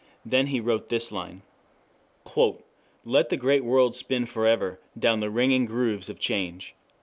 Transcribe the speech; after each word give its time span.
Then 0.25 0.47
he 0.47 0.59
wrote 0.59 0.89
this 0.89 1.11
line: 1.11 1.43
"Let 3.05 3.29
the 3.29 3.37
great 3.37 3.63
world 3.63 3.95
spin 3.95 4.25
forever 4.25 4.79
down 4.97 5.19
the 5.19 5.29
ringing 5.29 5.65
grooves 5.67 6.09
of 6.09 6.17
change." 6.17 6.73